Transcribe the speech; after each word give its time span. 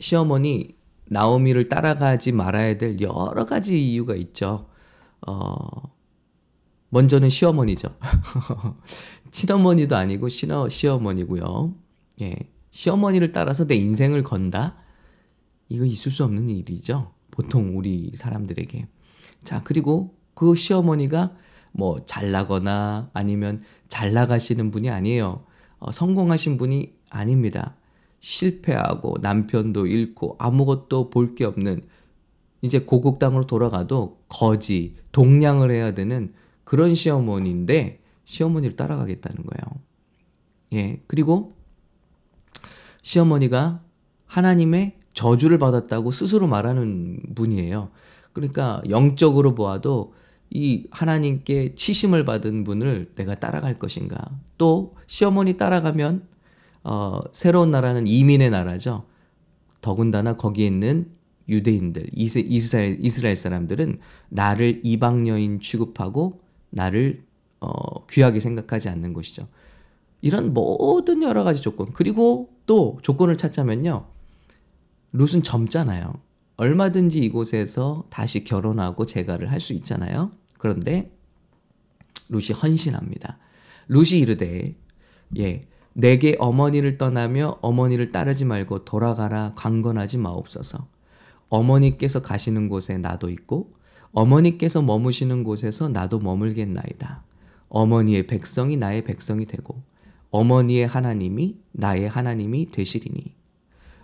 시어머니 0.00 0.74
나오미를 1.06 1.68
따라가지 1.68 2.32
말아야 2.32 2.78
될 2.78 3.00
여러 3.00 3.44
가지 3.44 3.92
이유가 3.92 4.14
있죠. 4.16 4.68
어, 5.26 5.92
먼저는 6.88 7.28
시어머니죠. 7.28 7.96
친어머니도 9.30 9.96
아니고 9.96 10.28
시어, 10.28 10.68
시어머니고요. 10.68 11.74
예. 12.22 12.36
시어머니를 12.70 13.32
따라서 13.32 13.66
내 13.66 13.74
인생을 13.74 14.22
건다? 14.24 14.76
이거 15.68 15.84
있을 15.84 16.10
수 16.10 16.24
없는 16.24 16.48
일이죠. 16.48 17.12
보통 17.30 17.76
우리 17.76 18.12
사람들에게. 18.14 18.86
자, 19.44 19.62
그리고 19.62 20.16
그 20.34 20.54
시어머니가 20.54 21.36
뭐 21.72 22.04
잘나거나 22.04 23.10
아니면 23.12 23.62
잘 23.88 24.12
나가시는 24.12 24.70
분이 24.70 24.90
아니에요. 24.90 25.44
어, 25.78 25.90
성공하신 25.90 26.56
분이 26.56 26.94
아닙니다. 27.10 27.76
실패하고 28.20 29.16
남편도 29.20 29.86
잃고 29.86 30.36
아무것도 30.38 31.10
볼 31.10 31.34
게 31.34 31.44
없는 31.44 31.82
이제 32.62 32.80
고국 32.80 33.18
땅으로 33.18 33.46
돌아가도 33.46 34.20
거지, 34.28 34.96
동냥을 35.12 35.70
해야 35.70 35.92
되는 35.94 36.32
그런 36.64 36.94
시어머니인데 36.94 38.00
시어머니를 38.24 38.76
따라가겠다는 38.76 39.44
거예요. 39.44 39.80
예. 40.74 41.02
그리고 41.06 41.54
시어머니가 43.02 43.82
하나님의 44.26 44.98
저주를 45.14 45.58
받았다고 45.58 46.10
스스로 46.12 46.46
말하는 46.46 47.20
분이에요. 47.34 47.90
그러니까 48.32 48.82
영적으로 48.88 49.54
보아도 49.54 50.14
이 50.50 50.86
하나님께 50.90 51.74
치심을 51.74 52.24
받은 52.24 52.64
분을 52.64 53.12
내가 53.14 53.34
따라갈 53.34 53.74
것인가. 53.78 54.18
또 54.58 54.94
시어머니 55.06 55.56
따라가면 55.56 56.28
어, 56.84 57.20
새로운 57.32 57.70
나라는 57.70 58.06
이민의 58.06 58.50
나라죠. 58.50 59.04
더군다나 59.80 60.36
거기에 60.36 60.66
있는 60.66 61.10
유대인들, 61.48 62.08
이스라엘, 62.12 62.96
이스라엘 63.04 63.36
사람들은 63.36 63.98
나를 64.28 64.80
이방 64.84 65.26
여인 65.28 65.60
취급하고 65.60 66.40
나를 66.70 67.24
어, 67.60 68.06
귀하게 68.06 68.40
생각하지 68.40 68.88
않는 68.88 69.12
것이죠. 69.12 69.48
이런 70.22 70.52
모든 70.54 71.22
여러 71.22 71.44
가지 71.44 71.60
조건. 71.62 71.92
그리고 71.92 72.50
또 72.66 72.98
조건을 73.02 73.36
찾자면요. 73.36 74.06
룻은 75.12 75.42
젊잖아요. 75.42 76.12
얼마든지 76.56 77.18
이곳에서 77.20 78.04
다시 78.10 78.44
결혼하고 78.44 79.06
재가를 79.06 79.50
할 79.50 79.60
수 79.60 79.72
있잖아요. 79.72 80.30
그런데 80.58 81.10
룻이 82.28 82.52
헌신합니다. 82.52 83.38
룻이 83.88 84.20
이르되 84.20 84.74
예 85.38 85.62
내게 85.92 86.36
어머니를 86.38 86.98
떠나며 86.98 87.58
어머니를 87.60 88.12
따르지 88.12 88.44
말고 88.44 88.84
돌아가라 88.84 89.52
강건하지 89.56 90.18
마옵소서. 90.18 90.86
어머니께서 91.48 92.22
가시는 92.22 92.68
곳에 92.68 92.98
나도 92.98 93.28
있고 93.30 93.72
어머니께서 94.12 94.82
머무시는 94.82 95.44
곳에서 95.44 95.88
나도 95.88 96.20
머물겠나이다. 96.20 97.24
어머니의 97.68 98.26
백성이 98.26 98.76
나의 98.76 99.04
백성이 99.04 99.46
되고 99.46 99.82
어머니의 100.30 100.86
하나님이 100.86 101.56
나의 101.72 102.08
하나님이 102.08 102.70
되시리니 102.70 103.34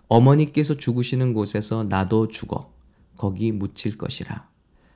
어머니께서 0.08 0.76
죽으시는 0.76 1.34
곳에서 1.34 1.84
나도 1.84 2.28
죽어 2.28 2.72
거기 3.16 3.52
묻힐 3.52 3.96
것이라. 3.96 4.48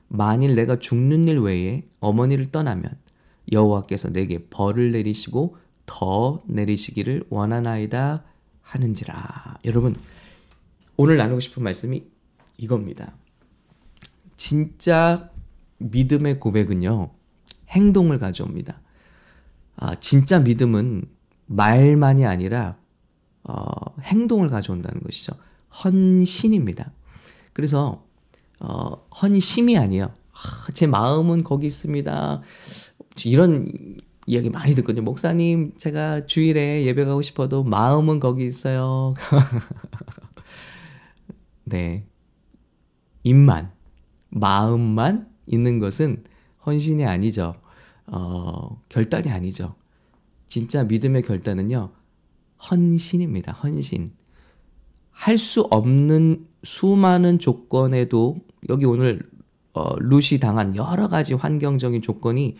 만일 0.07 0.55
내가 0.55 0.77
죽는 0.77 1.27
일 1.27 1.39
외에 1.39 1.83
어머니를 1.99 2.51
떠나면 2.51 2.97
여호와께서 3.51 4.11
내게 4.11 4.45
벌을 4.49 4.91
내리시고 4.91 5.55
더 5.93 6.41
내리시기를 6.45 7.25
원하나이다 7.29 8.23
하는지라. 8.61 9.59
여러분 9.65 9.97
오늘 10.95 11.17
나누고 11.17 11.41
싶은 11.41 11.63
말씀이 11.63 12.05
이겁니다. 12.57 13.13
진짜 14.37 15.29
믿음의 15.79 16.39
고백은요 16.39 17.11
행동을 17.71 18.19
가져옵니다. 18.19 18.79
아, 19.75 19.95
진짜 19.99 20.39
믿음은 20.39 21.09
말만이 21.47 22.25
아니라 22.25 22.77
어, 23.43 23.63
행동을 24.01 24.47
가져온다는 24.47 25.01
것이죠. 25.01 25.33
헌신입니다. 25.83 26.93
그래서 27.51 28.05
어, 28.61 29.07
헌심이 29.21 29.77
아니에요. 29.77 30.05
아, 30.05 30.71
제 30.71 30.87
마음은 30.87 31.43
거기 31.43 31.67
있습니다. 31.67 32.41
이런 33.25 33.99
이야기 34.31 34.49
많이 34.49 34.73
듣거든요. 34.75 35.03
목사님, 35.03 35.73
제가 35.75 36.25
주일에 36.25 36.85
예배 36.85 37.03
가고 37.03 37.21
싶어도 37.21 37.65
마음은 37.65 38.21
거기 38.21 38.45
있어요. 38.45 39.13
네. 41.65 42.07
입만, 43.23 43.73
마음만 44.29 45.27
있는 45.47 45.79
것은 45.79 46.23
헌신이 46.65 47.05
아니죠. 47.05 47.55
어, 48.07 48.81
결단이 48.87 49.29
아니죠. 49.29 49.75
진짜 50.47 50.85
믿음의 50.85 51.23
결단은요, 51.23 51.91
헌신입니다. 52.71 53.51
헌신. 53.51 54.13
할 55.11 55.37
수 55.37 55.67
없는 55.69 56.47
수많은 56.63 57.39
조건에도 57.39 58.37
여기 58.69 58.85
오늘 58.85 59.19
어, 59.73 59.93
루시 59.99 60.39
당한 60.39 60.77
여러 60.77 61.09
가지 61.09 61.33
환경적인 61.33 62.01
조건이 62.01 62.55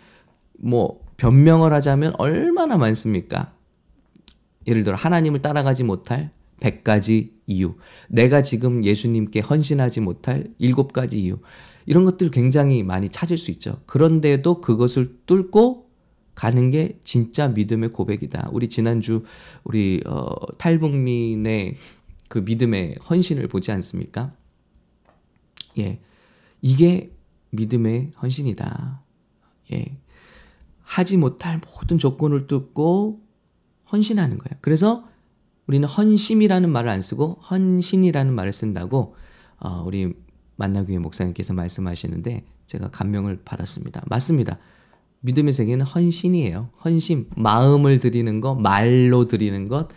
뭐 0.60 1.00
변명을 1.22 1.72
하자면 1.72 2.16
얼마나 2.18 2.78
많습니까? 2.78 3.54
예를 4.66 4.84
들어 4.84 4.96
하나님을 4.96 5.44
따라가지 5.44 5.84
못할 5.84 6.32
100가지 6.60 7.30
이유, 7.46 7.76
내가 8.10 8.42
지금 8.42 8.84
예수님께 8.84 9.42
헌신하지 9.42 10.02
못할 10.02 10.48
7가지 10.60 11.14
이유, 11.14 11.38
이런 11.86 12.06
것들 12.06 12.32
굉장히 12.32 12.82
많이 12.82 13.10
찾을 13.10 13.38
수 13.38 13.52
있죠. 13.52 13.82
그런데도 13.86 14.62
그것을 14.62 15.20
뚫고 15.28 15.92
가는 16.34 16.72
게 16.72 16.98
진짜 17.04 17.50
믿음의 17.50 17.90
고백이다. 17.90 18.50
우리 18.52 18.68
지난주 18.68 19.24
우리 19.64 20.02
어, 20.08 20.34
탈북민의 20.58 21.78
그 22.30 22.40
믿음의 22.40 22.96
헌신을 23.08 23.48
보지 23.48 23.72
않습니까? 23.72 24.34
예. 25.78 26.00
이게 26.64 27.12
믿음의 27.52 28.14
헌신이다. 28.22 29.04
예. 29.74 30.01
하지 30.92 31.16
못할 31.16 31.62
모든 31.66 31.98
조건을 31.98 32.48
뚫고 32.48 33.22
헌신하는 33.94 34.38
거예요. 34.38 34.58
그래서 34.60 35.06
우리는 35.66 35.88
헌심이라는 35.88 36.70
말을 36.70 36.90
안 36.90 37.02
쓰고 37.02 37.40
헌신이라는 37.50 38.34
말을 38.34 38.52
쓴다고 38.52 39.16
어, 39.58 39.84
우리 39.86 40.14
만나교회 40.58 41.00
목사님께서 41.00 41.54
말씀하시는데 41.54 42.44
제가 42.68 42.90
감명을 42.90 43.40
받았습니다. 43.46 44.04
맞습니다. 44.08 44.58
믿음의 45.22 45.54
세계는 45.54 45.86
헌신이에요. 45.86 46.72
헌심, 46.84 47.30
마음을 47.38 48.00
드리는 48.00 48.42
것, 48.42 48.56
말로 48.56 49.28
드리는 49.28 49.70
것, 49.70 49.88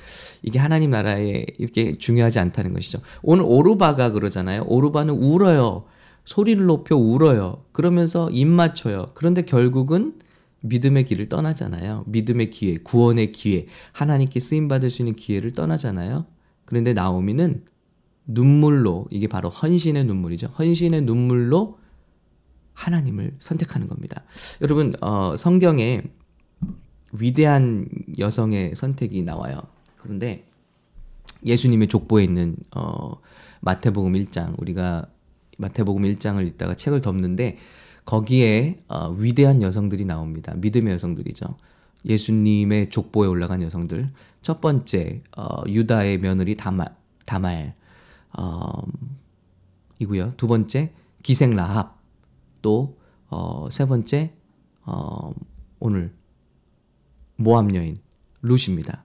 이게 0.43 0.61
하나님 0.61 0.91
나라에 0.91 1.47
이렇게 1.59 1.95
중요하지 1.95 2.39
않다는 2.39 2.73
것이죠. 2.73 3.01
오늘 3.23 3.45
오르바가 3.47 4.13
그러잖아요. 4.13 4.65
오르바는 4.67 5.15
울어요. 5.15 5.87
소리를 6.25 6.65
높여 6.67 6.97
울어요. 6.97 7.65
그러면서 7.73 8.31
입 8.31 8.47
맞춰요. 8.47 9.11
그런데 9.15 9.43
결국은 9.43 10.15
믿음의 10.65 11.05
길을 11.05 11.29
떠나잖아요. 11.29 12.05
믿음의 12.07 12.51
기회, 12.51 12.77
구원의 12.79 13.33
기회, 13.33 13.67
하나님께 13.93 14.41
쓰임 14.41 14.67
받을 14.67 14.91
수 14.91 15.03
있는 15.03 15.15
기회를 15.15 15.53
떠나잖아요. 15.53 16.27
그런데 16.65 16.95
나오미는 16.95 17.65
눈물로 18.27 19.07
이게 19.11 19.27
바로 19.27 19.51
헌신의 19.51 20.05
눈물이죠. 20.05 20.47
헌신의 20.59 21.03
눈물로 21.03 21.79
하나님을 22.73 23.37
선택하는 23.39 23.89
겁니다. 23.89 24.25
여러분 24.63 24.95
어, 25.01 25.37
성경에 25.37 26.03
위대한 27.13 27.87
여성의 28.19 28.75
선택이 28.75 29.23
나와요. 29.23 29.61
그런데 29.97 30.47
예수님의 31.45 31.89
족보에 31.89 32.25
있는 32.25 32.57
어, 32.75 33.21
마태복음 33.61 34.15
1장 34.15 34.59
우리가 34.59 35.07
마태복음 35.59 36.03
1장을 36.05 36.45
읽다가 36.49 36.75
책을 36.75 37.03
덮는데 37.03 37.59
거기에 38.05 38.83
어, 38.89 39.11
위대한 39.13 39.63
여성들이 39.63 40.05
나옵니다. 40.05 40.55
믿음의 40.55 40.93
여성들이죠. 40.95 41.57
예수님의 42.05 42.91
족보에 42.91 43.27
올라간 43.29 43.63
여성들. 43.63 44.11
첫 44.43 44.61
번째 44.61 45.21
어, 45.37 45.63
유다의 45.67 46.19
며느리 46.19 46.57
다말, 46.57 46.95
다말 47.25 47.75
어, 48.37 48.71
이고요. 49.99 50.35
두 50.37 50.47
번째 50.47 50.93
기생 51.23 51.57
라합. 51.57 51.99
또, 52.61 52.99
어, 53.29 53.69
세 53.71 53.87
번째, 53.87 54.33
어, 54.85 55.33
오늘 55.81 56.13
모함 57.37 57.75
여인 57.75 57.97
룻입니다. 58.43 59.05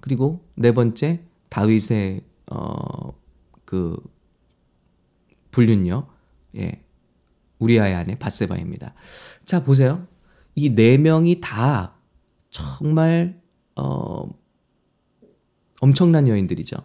그리고 0.00 0.44
네 0.54 0.72
번째 0.72 1.22
다윗의 1.48 2.22
어, 2.50 3.12
그 3.64 3.96
불륜녀 5.50 6.06
예. 6.56 6.82
우리아의 7.60 7.94
아내 7.94 8.18
바세바입니다. 8.18 8.94
자, 9.46 9.62
보세요. 9.64 10.06
이 10.56 10.74
네 10.74 10.98
명이 10.98 11.40
다 11.40 11.94
정말 12.50 13.40
어 13.76 14.28
엄청난 15.80 16.28
여인들이죠. 16.28 16.76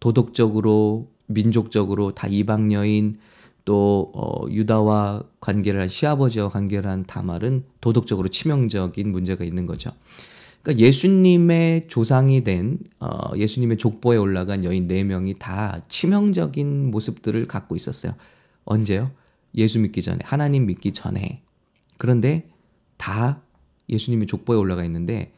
도덕적으로 0.00 1.10
민족적으로 1.26 2.12
다 2.14 2.28
이방 2.28 2.72
여인 2.72 3.16
또 3.64 4.12
어, 4.14 4.46
유다와 4.48 5.24
관계를 5.40 5.80
한 5.80 5.88
시아버지와 5.88 6.50
관계를 6.50 6.88
한 6.88 7.04
다말은 7.04 7.64
도덕적으로 7.80 8.28
치명적인 8.28 9.10
문제가 9.10 9.44
있는 9.44 9.66
거죠. 9.66 9.90
그러니까 10.62 10.86
예수님의 10.86 11.88
조상이 11.88 12.44
된 12.44 12.78
어, 13.00 13.08
예수님의 13.36 13.78
족보에 13.78 14.16
올라간 14.18 14.64
여인 14.64 14.86
네 14.86 15.02
명이 15.02 15.34
다 15.40 15.78
치명적인 15.88 16.90
모습들을 16.92 17.48
갖고 17.48 17.74
있었어요. 17.74 18.12
언제요? 18.64 19.10
예수 19.56 19.78
믿기 19.78 20.02
전에 20.02 20.18
하나님 20.24 20.66
믿기 20.66 20.92
전에 20.92 21.42
그런데 21.98 22.48
다 22.96 23.42
예수님의 23.88 24.26
족보에 24.26 24.56
올라가 24.56 24.84
있는데 24.84 25.32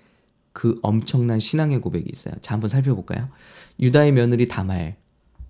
그 0.52 0.74
엄청난 0.82 1.38
신앙의 1.38 1.80
고백이 1.80 2.08
있어요. 2.12 2.34
자 2.40 2.54
한번 2.54 2.68
살펴볼까요? 2.68 3.28
유다의 3.80 4.12
며느리 4.12 4.48
다말 4.48 4.96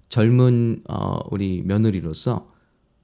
젊은 0.09 0.83
어, 0.89 1.19
우리 1.31 1.63
며느리로서 1.65 2.51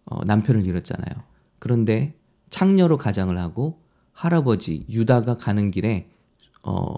어, 0.06 0.24
남편을 0.24 0.66
잃었잖아요. 0.66 1.22
그런데 1.58 2.14
창녀로 2.50 2.98
가장을 2.98 3.36
하고 3.38 3.80
할아버지 4.12 4.84
유다가 4.90 5.38
가는 5.38 5.70
길에 5.70 6.10
어, 6.62 6.94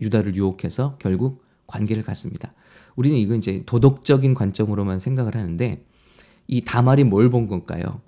유다를 0.00 0.36
유혹해서 0.36 0.96
결국 0.98 1.44
관계를 1.66 2.02
갖습니다. 2.02 2.54
우리는 2.96 3.16
이건 3.18 3.38
이제 3.38 3.62
도덕적인 3.66 4.34
관점으로만 4.34 4.98
생각을 4.98 5.36
하는데 5.36 5.84
이 6.50 6.62
다말이 6.62 7.04
뭘본 7.04 7.46
걸까요? 7.46 8.00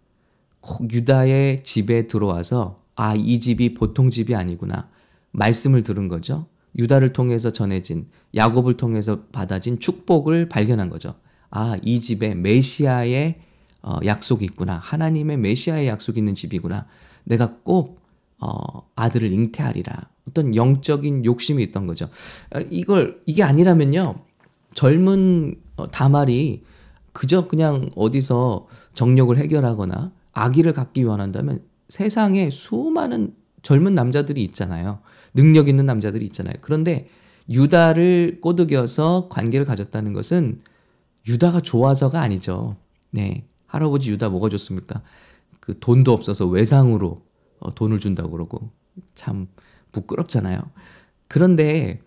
유다의 0.91 1.63
집에 1.63 2.09
들어와서 2.09 2.83
아, 2.97 3.15
이 3.15 3.39
집이 3.39 3.75
보통 3.75 4.11
집이 4.11 4.35
아니구나. 4.35 4.89
말씀을 5.31 5.85
들은 5.85 6.09
거죠. 6.09 6.47
유다를 6.77 7.13
통해서 7.13 7.53
전해진 7.53 8.09
야곱을 8.35 8.77
통해서 8.77 9.21
받아진 9.31 9.79
축복을 9.79 10.49
발견한 10.49 10.91
거죠. 10.91 11.15
아, 11.51 11.77
이 11.83 12.01
집에 12.01 12.35
메시아의 12.35 13.39
어, 13.83 13.99
약속이 14.05 14.45
있구나. 14.45 14.77
하나님의 14.77 15.37
메시아의 15.37 15.87
약속이 15.87 16.19
있는 16.19 16.35
집이구나. 16.35 16.87
내가 17.23 17.55
꼭 17.63 18.01
어, 18.41 18.89
아들을 18.97 19.31
잉태하리라. 19.31 20.09
어떤 20.29 20.57
영적인 20.57 21.25
욕심이 21.25 21.63
있던 21.63 21.87
거죠. 21.87 22.09
어, 22.53 22.59
이걸 22.71 23.23
이게 23.25 23.45
아니라면요. 23.45 24.17
젊은 24.75 25.61
어, 25.77 25.91
다말이 25.93 26.65
그저 27.13 27.47
그냥 27.47 27.91
어디서 27.95 28.67
정력을 28.95 29.37
해결하거나 29.37 30.13
아기를 30.33 30.73
갖기 30.73 31.05
원한다면 31.05 31.63
세상에 31.89 32.51
수많은 32.51 33.35
젊은 33.63 33.95
남자들이 33.95 34.43
있잖아요. 34.45 35.01
능력 35.35 35.69
있는 35.69 35.87
남자들이 35.87 36.25
있잖아요. 36.27 36.55
그런데 36.61 37.09
유다를 37.49 38.39
꼬드겨서 38.41 39.29
관계를 39.31 39.67
가졌다는 39.67 40.13
것은 40.13 40.61
유다가 41.29 41.61
좋아서가 41.61 42.21
아니죠. 42.21 42.77
네. 43.11 43.45
할아버지 43.67 44.11
유다 44.11 44.29
뭐가 44.29 44.49
좋습니까? 44.49 45.03
그 45.61 45.79
돈도 45.79 46.13
없어서 46.13 46.47
외상으로 46.47 47.23
어, 47.61 47.75
돈을 47.75 48.01
준다고 48.01 48.31
그러고 48.31 48.71
참 49.15 49.49
부끄럽잖아요. 49.93 50.61
그런데 51.29 52.01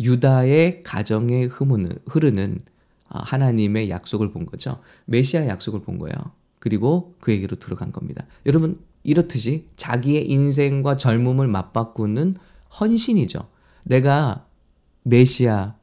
유다의 0.00 0.82
가정에 0.82 1.44
흐르는, 1.44 1.98
흐르는 2.06 2.64
아, 2.64 2.75
하나님의 3.08 3.90
약속을 3.90 4.32
본 4.32 4.46
거죠. 4.46 4.80
메시아 5.06 5.46
약속을 5.46 5.82
본 5.82 5.98
거예요. 5.98 6.14
그리고 6.58 7.14
그에게로 7.20 7.56
들어간 7.56 7.92
겁니다. 7.92 8.26
여러분 8.46 8.80
이렇듯이 9.02 9.66
자기의 9.76 10.28
인생과 10.30 10.96
젊음을 10.96 11.46
맞바꾸는 11.46 12.36
헌신이죠. 12.80 13.48
내가 13.84 14.46
메시아 15.04 15.76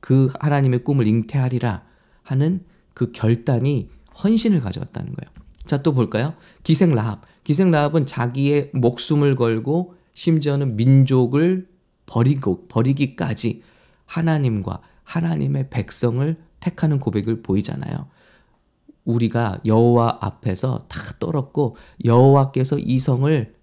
그 0.00 0.30
하나님의 0.38 0.84
꿈을 0.84 1.06
잉태하리라 1.06 1.84
하는 2.22 2.64
그 2.94 3.10
결단이 3.12 3.88
헌신을 4.22 4.60
가져왔다는 4.60 5.14
거예요. 5.14 5.30
자, 5.64 5.82
또 5.82 5.92
볼까요? 5.92 6.34
기생 6.62 6.94
라합. 6.94 7.22
기생 7.44 7.70
라합은 7.70 8.06
자기의 8.06 8.70
목숨을 8.74 9.36
걸고 9.36 9.94
심지어는 10.12 10.76
민족을 10.76 11.68
버리고 12.06 12.66
버리기까지 12.68 13.62
하나님과 14.06 14.80
하나님의 15.04 15.70
백성을 15.70 16.36
택하는 16.60 16.98
고백을 17.00 17.42
보이잖아요. 17.42 18.08
우리가 19.04 19.60
여호와 19.64 20.18
앞에서 20.20 20.78
다 20.88 21.00
떨었고 21.18 21.76
여호와께서 22.04 22.78
이 22.78 22.98
성을 22.98 23.54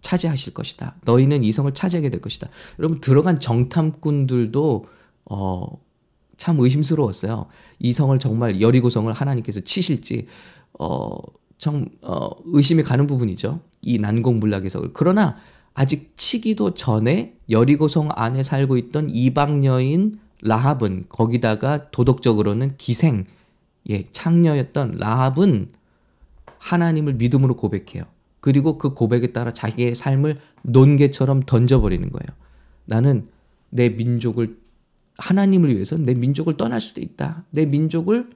차지하실 0.00 0.54
것이다. 0.54 0.96
너희는 1.04 1.44
이 1.44 1.52
성을 1.52 1.72
차지하게 1.72 2.10
될 2.10 2.20
것이다. 2.20 2.48
여러분 2.78 3.00
들어간 3.00 3.38
정탐꾼들도 3.38 4.86
어, 5.26 5.80
참 6.36 6.58
의심스러웠어요. 6.60 7.46
이 7.80 7.92
성을 7.92 8.18
정말 8.18 8.60
여리고 8.60 8.88
성을 8.88 9.12
하나님께서 9.12 9.60
치실지 9.60 10.26
어, 10.78 11.10
정 11.58 11.86
어, 12.02 12.30
의심이 12.46 12.82
가는 12.82 13.06
부분이죠. 13.06 13.60
이 13.82 13.98
난공불락의 13.98 14.70
그러나 14.94 15.36
아직 15.74 16.16
치기도 16.16 16.74
전에 16.74 17.36
여리고 17.50 17.88
성 17.88 18.08
안에 18.12 18.42
살고 18.42 18.78
있던 18.78 19.10
이방 19.10 19.64
여인 19.64 20.18
라합은 20.42 21.04
거기다가 21.08 21.90
도덕적으로는 21.90 22.76
기생 22.76 23.24
예, 23.90 24.04
창녀였던 24.10 24.98
라합은 24.98 25.72
하나님을 26.58 27.14
믿음으로 27.14 27.56
고백해요. 27.56 28.04
그리고 28.40 28.78
그 28.78 28.94
고백에 28.94 29.32
따라 29.32 29.52
자기의 29.52 29.94
삶을 29.94 30.38
논개처럼 30.62 31.42
던져버리는 31.44 32.10
거예요. 32.10 32.36
나는 32.84 33.28
내 33.70 33.88
민족을 33.90 34.58
하나님을 35.18 35.70
위해서 35.74 35.98
내 35.98 36.14
민족을 36.14 36.56
떠날 36.56 36.80
수도 36.80 37.00
있다. 37.00 37.44
내 37.50 37.66
민족을 37.66 38.30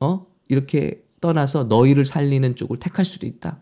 어 0.00 0.26
이렇게 0.48 1.04
떠나서 1.20 1.64
너희를 1.64 2.06
살리는 2.06 2.56
쪽을 2.56 2.78
택할 2.78 3.04
수도 3.04 3.26
있다. 3.26 3.60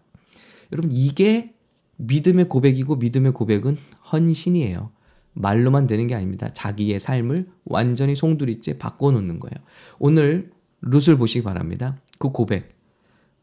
여러분 0.72 0.90
이게 0.92 1.54
믿음의 1.96 2.48
고백이고 2.48 2.96
믿음의 2.96 3.32
고백은 3.32 3.78
헌신이에요. 4.12 4.90
말로만 5.36 5.86
되는 5.86 6.06
게 6.06 6.14
아닙니다. 6.14 6.48
자기의 6.52 6.98
삶을 6.98 7.46
완전히 7.64 8.16
송두리째 8.16 8.78
바꿔놓는 8.78 9.38
거예요. 9.38 9.54
오늘 9.98 10.50
룻을 10.80 11.16
보시기 11.16 11.44
바랍니다. 11.44 11.96
그 12.18 12.30
고백. 12.30 12.70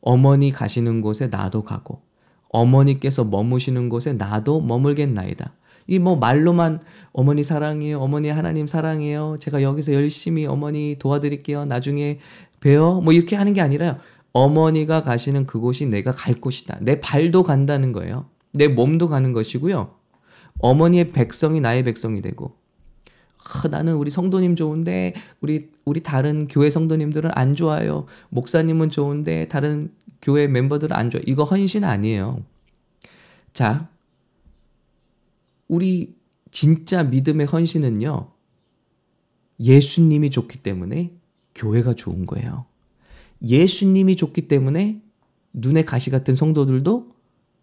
어머니 0.01 0.51
가시는 0.51 1.01
곳에 1.01 1.28
나도 1.28 1.63
가고 1.63 2.01
어머니께서 2.50 3.24
머무시는 3.24 3.90
곳에 3.90 4.13
나도 4.13 4.62
머물겠나이다. 4.62 5.54
이 5.88 6.00
뭐 6.00 6.16
말로만 6.16 6.81
어머니 7.12 7.44
사랑해요. 7.44 8.00
어머니 8.00 8.30
하나님 8.30 8.68
사랑해요. 8.68 9.36
제가 9.39 9.62
여기서 9.62 9.94
열심히 9.94 10.46
어머니 10.46 10.96
도와드릴게요. 10.98 11.66
나중에 11.66 12.19
봬요. 12.62 13.01
뭐 13.01 13.13
이렇게 13.13 13.36
하는 13.36 13.54
게 13.54 13.62
아니라 13.62 14.00
어머니가 14.32 15.01
가시는 15.01 15.46
그곳이 15.46 15.86
내가 15.86 16.12
갈 16.12 16.36
곳이다. 16.36 16.79
내 16.82 17.00
발도 17.00 17.44
간다는 17.44 17.91
거예요. 17.91 18.25
내 18.53 18.68
몸도 18.68 19.10
가는 19.10 19.34
것이고요. 19.34 19.91
어머니의 20.63 21.12
백성이 21.12 21.60
나의 21.60 21.84
백성이 21.84 22.22
되고 22.22 22.55
아, 23.38 23.67
나는 23.67 23.96
우리 23.96 24.10
성도님 24.10 24.55
좋은데 24.55 25.13
우리 25.41 25.70
우리 25.84 26.01
다른 26.01 26.48
교회 26.48 26.70
성도님들은 26.70 27.32
안 27.34 27.53
좋아요. 27.53 28.05
목사님은 28.29 28.89
좋은데 28.89 29.50
다른 29.50 29.91
교회 30.22 30.48
멤버들은 30.48 30.96
안 30.96 31.10
좋아. 31.10 31.22
이거 31.25 31.43
헌신 31.43 31.84
아니에요. 31.84 32.41
자, 33.51 33.89
우리 35.67 36.15
진짜 36.50 37.03
믿음의 37.03 37.48
헌신은요. 37.48 38.32
예수님이 39.60 40.29
좋기 40.29 40.60
때문에 40.63 41.12
교회가 41.55 41.96
좋은 41.96 42.25
거예요. 42.25 42.65
예수님이 43.43 44.15
좋기 44.15 44.48
때문에 44.48 45.01
눈에 45.51 45.84
가시 45.84 46.10
같은 46.10 46.36
성도들도 46.36 47.12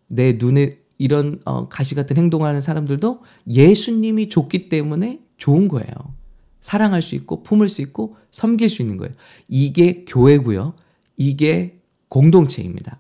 내 0.09 0.35
눈에 0.35 0.80
이런 1.00 1.40
어, 1.47 1.66
가시 1.66 1.95
같은 1.95 2.19
행동하는 2.19 2.61
사람들도 2.61 3.23
예수님이 3.49 4.28
좋기 4.28 4.69
때문에 4.69 5.21
좋은 5.38 5.66
거예요. 5.66 5.90
사랑할 6.61 7.00
수 7.00 7.14
있고 7.14 7.42
품을 7.42 7.71
수 7.71 7.80
있고 7.80 8.16
섬길 8.33 8.69
수 8.69 8.83
있는 8.83 8.99
거예요. 8.99 9.14
이게 9.49 10.04
교회고요. 10.04 10.75
이게 11.16 11.80
공동체입니다. 12.09 12.99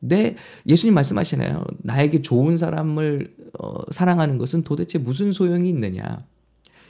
네, 0.00 0.36
예수님 0.66 0.92
말씀하시나요? 0.92 1.64
나에게 1.78 2.20
좋은 2.20 2.58
사람을 2.58 3.34
어, 3.58 3.90
사랑하는 3.90 4.36
것은 4.36 4.62
도대체 4.62 4.98
무슨 4.98 5.32
소용이 5.32 5.70
있느냐? 5.70 6.18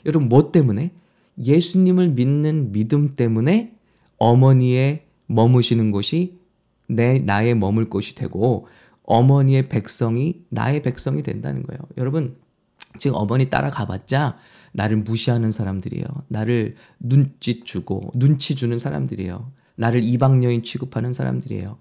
여러분 0.05 0.27
뭐 0.27 0.51
때문에? 0.51 0.91
예수님을 1.41 2.09
믿는 2.09 2.73
믿음 2.73 3.15
때문에 3.15 3.75
어머니의 4.17 5.05
머무시는 5.27 5.91
곳이 5.91 6.37
내 6.87 7.19
나의 7.19 7.55
머물 7.55 7.89
곳이 7.89 8.13
되고 8.13 8.67
어머니의 9.03 9.69
백성이 9.69 10.43
나의 10.49 10.81
백성이 10.81 11.23
된다는 11.23 11.63
거예요. 11.63 11.79
여러분, 11.97 12.37
지금 12.97 13.17
어머니 13.17 13.49
따라가봤자 13.49 14.37
나를 14.73 14.97
무시하는 14.97 15.51
사람들이에요. 15.51 16.05
나를 16.27 16.75
눈짓 16.99 17.65
주고 17.65 18.11
눈치 18.15 18.55
주는 18.55 18.77
사람들이에요. 18.79 19.51
나를 19.75 20.03
이방 20.03 20.43
여인 20.43 20.63
취급하는 20.63 21.13
사람들이에요. 21.13 21.77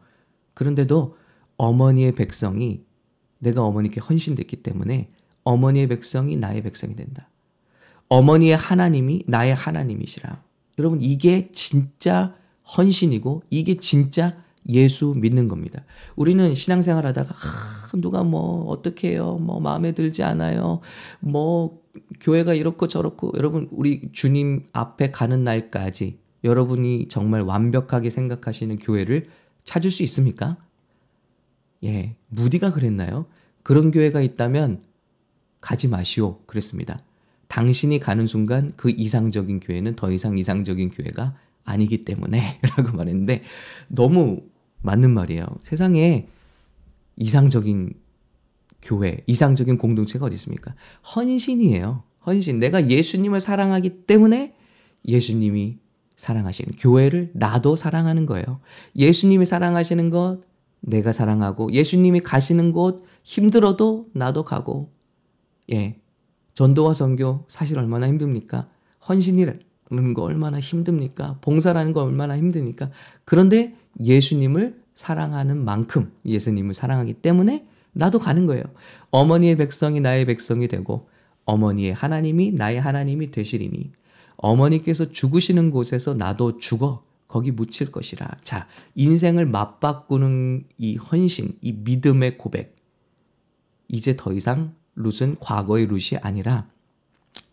그런데도 0.55 1.17
어머니의 1.57 2.15
백성이 2.15 2.85
내가 3.39 3.63
어머니께 3.63 4.01
헌신됐기 4.01 4.63
때문에 4.63 5.11
어머니의 5.45 5.89
백성이 5.89 6.37
나의 6.37 6.63
백성이 6.63 6.97
된다. 6.97 7.29
어머니의 8.09 8.57
하나님이 8.57 9.25
나의 9.27 9.55
하나님이시라. 9.55 10.43
여러분 10.79 11.01
이게 11.01 11.51
진짜 11.53 12.35
헌신이고 12.77 13.43
이게 13.51 13.77
진짜 13.77 14.37
예수 14.69 15.15
믿는 15.17 15.49
겁니다. 15.49 15.85
우리는 16.17 16.55
신앙생활 16.55 17.05
하다가 17.07 17.35
아, 17.35 17.91
누가 18.01 18.23
뭐 18.23 18.65
어떻게 18.69 19.11
해요? 19.11 19.39
뭐 19.41 19.61
마음에 19.61 19.93
들지 19.93 20.23
않아요. 20.23 20.81
뭐 21.21 21.83
교회가 22.21 22.55
이렇고 22.55 22.89
저렇고 22.89 23.33
여러분 23.37 23.69
우리 23.71 24.11
주님 24.13 24.69
앞에 24.73 25.11
가는 25.11 25.43
날까지 25.45 26.19
여러분이 26.45 27.09
정말 27.09 27.43
완벽하게 27.43 28.11
생각하시는 28.11 28.79
교회를 28.79 29.27
찾을 29.65 29.91
수 29.91 30.03
있습니까? 30.05 30.57
예, 31.85 32.17
무디가 32.29 32.73
그랬나요? 32.73 33.27
그런 33.63 33.91
교회가 33.91 34.21
있다면 34.21 34.83
가지 35.61 35.89
마시오. 35.89 36.41
그랬습니다. 36.47 37.03
당신이 37.49 37.99
가는 37.99 38.27
순간 38.27 38.73
그 38.77 38.91
이상적인 38.91 39.61
교회는 39.61 39.95
더 39.95 40.11
이상 40.11 40.39
이상적인 40.39 40.91
교회가 40.91 41.37
아니기 41.65 42.05
때문에 42.05 42.61
라고 42.77 42.97
말했는데 42.97 43.43
너무 43.89 44.41
맞는 44.83 45.11
말이에요. 45.11 45.47
세상에 45.63 46.29
이상적인 47.17 47.95
교회, 48.83 49.19
이상적인 49.27 49.79
공동체가 49.79 50.27
어디 50.27 50.35
있습니까? 50.35 50.75
헌신이에요. 51.15 52.03
헌신. 52.27 52.59
내가 52.59 52.89
예수님을 52.89 53.41
사랑하기 53.41 54.07
때문에 54.07 54.55
예수님이 55.07 55.79
사랑하시는 56.17 56.75
교회를 56.79 57.31
나도 57.35 57.77
사랑하는 57.77 58.27
거예요. 58.27 58.61
예수님이 58.97 59.45
사랑하시는 59.45 60.11
것 60.11 60.41
내가 60.81 61.13
사랑하고 61.13 61.73
예수님이 61.73 62.21
가시는 62.21 62.73
곳 62.73 63.05
힘들어도 63.23 64.09
나도 64.13 64.45
가고 64.45 64.93
예. 65.73 65.97
전도와 66.55 66.93
선교 66.93 67.45
사실 67.49 67.79
얼마나 67.79 68.07
힘듭니까? 68.09 68.69
헌신이라는 69.09 70.15
거 70.15 70.23
얼마나 70.23 70.61
힘듭니까? 70.61 71.39
봉사라는 71.41 71.93
거 71.93 72.03
얼마나 72.03 72.37
힘드니까. 72.37 72.91
그런데 73.25 73.75
예수님을 74.01 74.81
사랑하는 74.95 75.65
만큼 75.65 76.13
예수님을 76.25 76.75
사랑하기 76.75 77.15
때문에 77.15 77.67
나도 77.93 78.19
가는 78.19 78.47
거예요. 78.47 78.65
어머니의 79.11 79.57
백성이 79.57 80.01
나의 80.01 80.25
백성이 80.27 80.69
되고 80.69 81.09
어머니의 81.45 81.93
하나님이 81.93 82.53
나의 82.53 82.81
하나님이 82.81 83.31
되시리니 83.31 83.93
어머니께서 84.37 85.11
죽으시는 85.11 85.71
곳에서 85.71 86.15
나도 86.15 86.59
죽어 86.59 87.05
거기 87.29 87.51
묻힐 87.51 87.91
것이라. 87.91 88.29
자, 88.43 88.67
인생을 88.95 89.47
맞바꾸는 89.47 90.65
이 90.77 90.97
헌신, 90.97 91.57
이 91.63 91.73
믿음의 91.73 92.37
고백. 92.37 92.77
이제 93.89 94.15
더 94.19 94.33
이상 94.35 94.75
룻은 94.97 95.37
과거의 95.41 95.87
룻이 95.87 96.19
아니라 96.21 96.67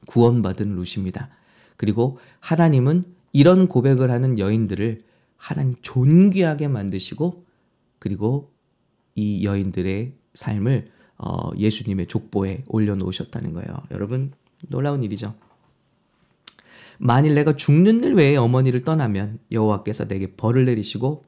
구원받은 0.08 0.75
룻입니다. 0.75 1.29
그리고 1.77 2.19
하나님은 2.41 3.05
이런 3.31 3.67
고백을 3.67 4.12
하는 4.12 4.38
여인들을 4.38 5.01
하나님 5.39 5.75
존귀하게 5.81 6.67
만드시고 6.67 7.46
그리고 7.98 8.51
이 9.15 9.43
여인들의 9.46 10.13
삶을 10.36 10.91
어, 11.17 11.51
예수님의 11.58 12.08
족보에 12.08 12.63
올려놓으셨다는 12.67 13.53
거예요. 13.53 13.81
여러분 13.89 14.31
놀라운 14.67 15.03
일이죠. 15.03 15.34
만일 16.98 17.34
내가 17.34 17.55
죽는 17.55 18.03
일 18.03 18.13
외에 18.13 18.36
어머니를 18.36 18.84
떠나면 18.84 19.39
여호와께서 19.51 20.08
내게 20.08 20.36
벌을 20.36 20.65
내리시고 20.65 21.24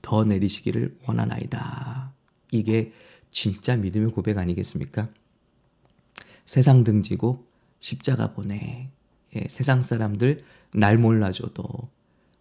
더 0.00 0.24
내리시기를 0.24 0.96
원하나이다. 1.06 2.12
이게 2.52 2.92
진짜 3.30 3.76
믿음의 3.76 4.12
고백 4.12 4.38
아니겠습니까? 4.38 5.08
세상 6.46 6.84
등지고 6.84 7.46
십자가 7.80 8.32
보내. 8.32 8.88
예, 9.36 9.44
세상 9.48 9.82
사람들 9.82 10.42
날 10.72 10.96
몰라줘도 10.96 11.90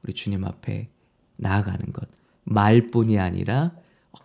우리 0.07 0.13
주님 0.13 0.45
앞에 0.45 0.89
나아가는 1.35 1.91
것. 1.91 2.07
말뿐이 2.45 3.19
아니라 3.19 3.73
어, 4.11 4.19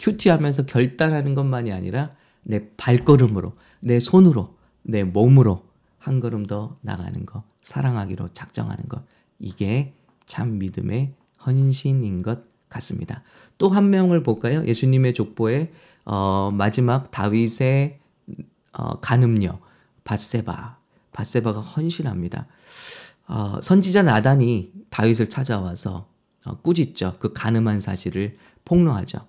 큐티하면서 0.00 0.64
결단하는 0.64 1.34
것만이 1.34 1.70
아니라 1.70 2.10
내 2.42 2.70
발걸음으로, 2.76 3.52
내 3.80 4.00
손으로, 4.00 4.56
내 4.82 5.04
몸으로 5.04 5.66
한 5.98 6.18
걸음 6.20 6.46
더 6.46 6.74
나가는 6.80 7.26
것. 7.26 7.44
사랑하기로 7.60 8.28
작정하는 8.28 8.88
것. 8.88 9.04
이게 9.38 9.94
참 10.24 10.58
믿음의 10.58 11.12
헌신인 11.44 12.22
것 12.22 12.40
같습니다. 12.70 13.22
또 13.58 13.68
한 13.68 13.90
명을 13.90 14.22
볼까요? 14.22 14.64
예수님의 14.66 15.12
족보에 15.12 15.72
어, 16.06 16.50
마지막 16.52 17.10
다윗의 17.10 18.00
어, 18.72 19.00
간음녀 19.00 19.60
바세바. 20.04 20.78
바세바가 21.12 21.60
헌신합니다. 21.60 22.46
어, 23.28 23.60
선지자 23.62 24.02
나단이 24.02 24.72
다윗을 24.90 25.28
찾아와서 25.28 26.08
어, 26.46 26.60
꾸짖죠. 26.62 27.16
그 27.18 27.32
가늠한 27.32 27.80
사실을 27.80 28.36
폭로하죠. 28.64 29.20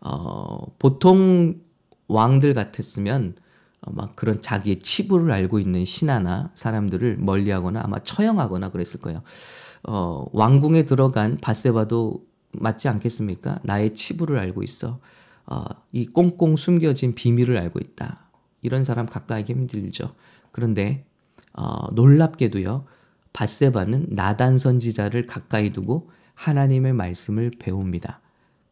어, 0.00 0.74
보통 0.78 1.60
왕들 2.08 2.54
같았으면 2.54 3.36
어, 3.82 3.92
막 3.92 4.16
그런 4.16 4.40
자기의 4.40 4.80
치부를 4.80 5.30
알고 5.30 5.58
있는 5.58 5.84
신하나 5.84 6.50
사람들을 6.54 7.18
멀리하거나 7.18 7.80
아마 7.84 7.98
처형하거나 7.98 8.70
그랬을 8.70 9.00
거예요. 9.00 9.22
어, 9.84 10.26
왕궁에 10.32 10.86
들어간 10.86 11.38
바세바도 11.40 12.24
맞지 12.52 12.88
않겠습니까? 12.88 13.58
나의 13.62 13.94
치부를 13.94 14.38
알고 14.38 14.62
있어. 14.62 15.00
어, 15.46 15.64
이 15.92 16.06
꽁꽁 16.06 16.56
숨겨진 16.56 17.14
비밀을 17.14 17.58
알고 17.58 17.78
있다. 17.80 18.30
이런 18.62 18.84
사람 18.84 19.06
가까이기 19.06 19.52
힘들죠. 19.52 20.14
그런데 20.52 21.04
어, 21.52 21.90
놀랍게도요. 21.92 22.86
바세바는 23.32 24.08
나단 24.10 24.58
선지자를 24.58 25.22
가까이 25.22 25.72
두고 25.72 26.10
하나님의 26.34 26.92
말씀을 26.92 27.52
배웁니다. 27.58 28.20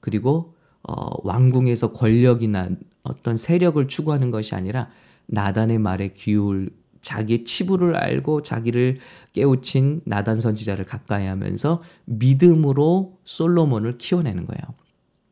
그리고 0.01 0.55
어, 0.83 1.27
왕궁에서 1.27 1.93
권력이나 1.93 2.71
어떤 3.03 3.37
세력을 3.37 3.87
추구하는 3.89 4.31
것이 4.31 4.55
아니라 4.55 4.91
나단의 5.27 5.79
말에 5.79 6.13
귀울 6.15 6.71
자기의 7.01 7.45
치부를 7.45 7.97
알고 7.97 8.43
자기를 8.43 8.99
깨우친 9.33 10.03
나단 10.05 10.41
선지자를 10.41 10.85
가까이 10.85 11.27
하면서 11.27 11.83
믿음으로 12.05 13.19
솔로몬을 13.25 13.99
키워내는 13.99 14.45
거예요. 14.45 14.61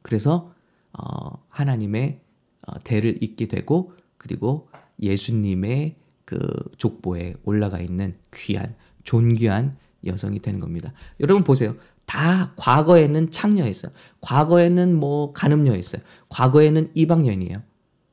그래서 0.03 0.53
어, 0.93 1.45
하나님의 1.49 2.21
어, 2.67 2.79
대를 2.85 3.23
잇게 3.23 3.47
되고 3.49 3.93
그리고 4.17 4.69
예수님의 5.01 5.97
그 6.25 6.39
족보에 6.77 7.35
올라가 7.45 7.81
있는 7.81 8.17
귀한 8.35 8.75
존귀한 9.09 9.79
여성이 10.05 10.39
되는 10.41 10.61
겁니다. 10.61 10.93
여러분 11.19 11.43
보세요. 11.43 11.75
다 12.05 12.53
과거에는 12.57 13.31
창녀였어요. 13.31 13.91
과거에는 14.21 14.95
뭐 14.95 15.33
간음녀였어요. 15.33 16.03
과거에는 16.29 16.91
이방년이에요. 16.93 17.63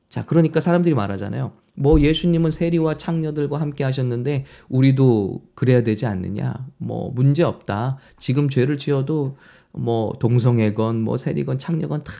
자, 0.08 0.24
그러니까 0.24 0.60
사람들이 0.60 0.94
말하잖아요. 0.94 1.52
뭐 1.74 2.00
예수님은 2.00 2.50
세리와 2.50 2.96
창녀들과 2.96 3.60
함께 3.60 3.84
하셨는데 3.84 4.46
우리도 4.70 5.42
그래야 5.54 5.82
되지 5.82 6.06
않느냐? 6.06 6.66
뭐 6.78 7.10
문제 7.10 7.42
없다. 7.42 7.98
지금 8.16 8.48
죄를 8.48 8.78
지어도 8.78 9.36
뭐 9.72 10.14
동성애건 10.18 11.02
뭐 11.02 11.18
세리건 11.18 11.58
창녀건 11.58 12.04
다 12.04 12.12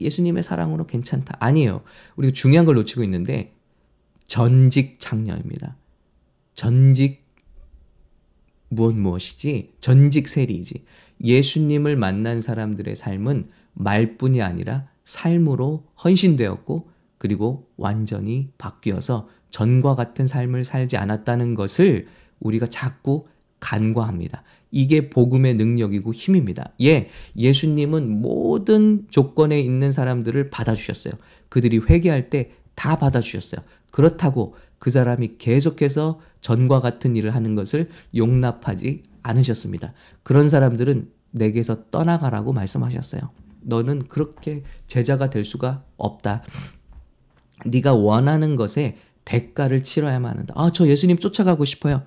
예수님의 0.00 0.44
사랑으로 0.44 0.86
괜찮다. 0.86 1.36
아니에요. 1.40 1.82
우리가 2.14 2.32
중요한 2.32 2.64
걸 2.64 2.76
놓치고 2.76 3.02
있는데 3.02 3.56
전직 4.28 5.00
창녀입니다. 5.00 5.76
전직 6.54 7.19
무엇 8.70 8.94
무엇이지? 8.94 9.74
전직 9.80 10.28
세리이지. 10.28 10.84
예수님을 11.22 11.96
만난 11.96 12.40
사람들의 12.40 12.96
삶은 12.96 13.46
말뿐이 13.74 14.40
아니라 14.40 14.88
삶으로 15.04 15.84
헌신되었고 16.02 16.88
그리고 17.18 17.68
완전히 17.76 18.48
바뀌어서 18.56 19.28
전과 19.50 19.96
같은 19.96 20.26
삶을 20.26 20.64
살지 20.64 20.96
않았다는 20.96 21.54
것을 21.54 22.06
우리가 22.38 22.68
자꾸 22.68 23.26
간과합니다. 23.58 24.42
이게 24.70 25.10
복음의 25.10 25.54
능력이고 25.54 26.14
힘입니다. 26.14 26.72
예, 26.80 27.10
예수님은 27.36 28.22
모든 28.22 29.06
조건에 29.10 29.60
있는 29.60 29.92
사람들을 29.92 30.48
받아주셨어요. 30.48 31.14
그들이 31.48 31.78
회개할 31.78 32.30
때 32.30 32.52
다 32.80 32.96
받아주셨어요. 32.96 33.60
그렇다고 33.90 34.54
그 34.80 34.88
사람이 34.88 35.36
계속해서 35.36 36.20
전과 36.40 36.80
같은 36.80 37.14
일을 37.14 37.34
하는 37.34 37.54
것을 37.54 37.90
용납하지 38.16 39.02
않으셨습니다. 39.22 39.92
그런 40.22 40.48
사람들은 40.48 41.10
내게서 41.32 41.90
떠나가라고 41.90 42.52
말씀하셨어요. 42.54 43.20
너는 43.60 44.08
그렇게 44.08 44.64
제자가 44.86 45.28
될 45.28 45.44
수가 45.44 45.84
없다. 45.98 46.42
네가 47.66 47.92
원하는 47.92 48.56
것에 48.56 48.96
대가를 49.26 49.82
치러야만 49.82 50.38
한다. 50.38 50.54
아, 50.56 50.70
저 50.72 50.88
예수님 50.88 51.18
쫓아가고 51.18 51.66
싶어요. 51.66 52.02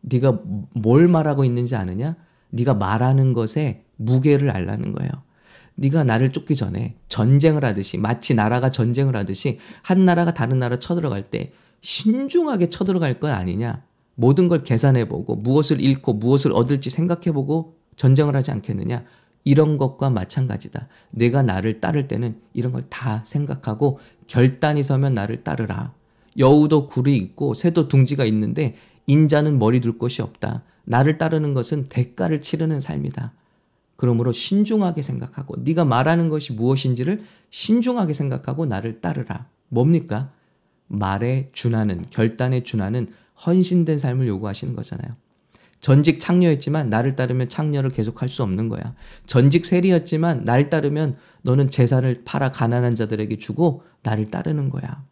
네가 0.00 0.40
뭘 0.74 1.06
말하고 1.06 1.44
있는지 1.44 1.76
아느냐? 1.76 2.16
네가 2.50 2.74
말하는 2.74 3.34
것에 3.34 3.84
무게를 3.94 4.50
알라는 4.50 4.92
거예요. 4.92 5.10
네가 5.76 6.02
나를 6.02 6.32
쫓기 6.32 6.56
전에 6.56 6.96
전쟁을 7.06 7.64
하듯이 7.64 7.98
마치 7.98 8.34
나라가 8.34 8.72
전쟁을 8.72 9.14
하듯이 9.14 9.60
한 9.82 10.04
나라가 10.04 10.34
다른 10.34 10.58
나라 10.58 10.80
쳐들어갈 10.80 11.30
때 11.30 11.52
신중하게 11.80 12.70
쳐들어갈 12.70 13.20
건 13.20 13.30
아니냐? 13.30 13.82
모든 14.14 14.48
걸 14.48 14.62
계산해보고 14.62 15.36
무엇을 15.36 15.80
잃고 15.80 16.14
무엇을 16.14 16.52
얻을지 16.52 16.90
생각해보고 16.90 17.76
전쟁을 17.96 18.34
하지 18.34 18.50
않겠느냐? 18.50 19.04
이런 19.44 19.78
것과 19.78 20.10
마찬가지다. 20.10 20.88
내가 21.12 21.42
나를 21.42 21.80
따를 21.80 22.08
때는 22.08 22.40
이런 22.52 22.72
걸 22.72 22.82
다 22.90 23.22
생각하고 23.24 24.00
결단이 24.26 24.82
서면 24.82 25.14
나를 25.14 25.44
따르라. 25.44 25.92
여우도 26.38 26.88
굴이 26.88 27.16
있고 27.16 27.54
새도 27.54 27.88
둥지가 27.88 28.24
있는데 28.26 28.74
인자는 29.06 29.58
머리 29.58 29.80
둘 29.80 29.98
곳이 29.98 30.20
없다. 30.20 30.64
나를 30.84 31.18
따르는 31.18 31.54
것은 31.54 31.86
대가를 31.88 32.40
치르는 32.40 32.80
삶이다. 32.80 33.32
그러므로 33.96 34.32
신중하게 34.32 35.00
생각하고 35.02 35.56
네가 35.58 35.84
말하는 35.84 36.28
것이 36.28 36.52
무엇인지를 36.52 37.22
신중하게 37.50 38.12
생각하고 38.12 38.66
나를 38.66 39.00
따르라. 39.00 39.46
뭡니까? 39.68 40.32
말에 40.88 41.50
준하는 41.52 42.04
결단에 42.10 42.62
준하는 42.62 43.08
헌신된 43.44 43.98
삶을 43.98 44.26
요구하시는 44.26 44.74
거잖아요. 44.74 45.16
전직 45.80 46.20
창녀였지만 46.20 46.90
나를 46.90 47.16
따르면 47.16 47.48
창녀를 47.48 47.90
계속할 47.90 48.28
수 48.28 48.42
없는 48.42 48.68
거야. 48.68 48.94
전직 49.26 49.66
세리였지만 49.66 50.44
날 50.44 50.70
따르면 50.70 51.16
너는 51.42 51.70
재산을 51.70 52.22
팔아 52.24 52.50
가난한 52.50 52.94
자들에게 52.94 53.36
주고 53.38 53.82
나를 54.02 54.30
따르는 54.30 54.70
거야. 54.70 55.04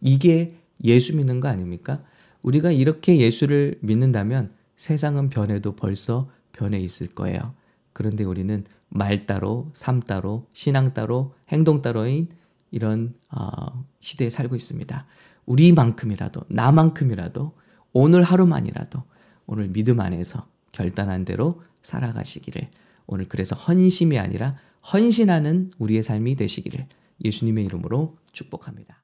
이게 0.00 0.56
예수 0.82 1.14
믿는 1.14 1.40
거 1.40 1.48
아닙니까? 1.48 2.02
우리가 2.42 2.70
이렇게 2.70 3.18
예수를 3.18 3.78
믿는다면 3.82 4.50
세상은 4.76 5.28
변해도 5.28 5.76
벌써 5.76 6.28
변해 6.52 6.78
있을 6.80 7.08
거예요. 7.08 7.54
그런데 7.92 8.24
우리는 8.24 8.64
말 8.88 9.26
따로, 9.26 9.70
삶 9.74 10.00
따로, 10.00 10.46
신앙 10.52 10.92
따로, 10.92 11.34
행동 11.48 11.82
따로인 11.82 12.28
이런 12.70 13.14
어, 13.30 13.84
시대에 14.00 14.30
살고 14.30 14.56
있습니다. 14.56 15.06
우리만큼이라도, 15.46 16.42
나만큼이라도, 16.48 17.52
오늘 17.92 18.22
하루만이라도 18.22 19.02
오늘 19.46 19.68
믿음 19.68 20.00
안에서 20.00 20.46
결단한 20.72 21.24
대로 21.24 21.62
살아가시기를 21.82 22.68
오늘 23.06 23.28
그래서 23.28 23.56
헌심이 23.56 24.18
아니라 24.18 24.56
헌신하는 24.92 25.72
우리의 25.78 26.02
삶이 26.02 26.36
되시기를 26.36 26.86
예수님의 27.24 27.64
이름으로 27.64 28.18
축복합니다. 28.32 28.94